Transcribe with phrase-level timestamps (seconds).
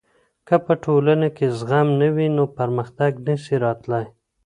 [0.47, 4.05] که په ټولنه کي زغم نه وي نو پرمختګ نسي راتلای.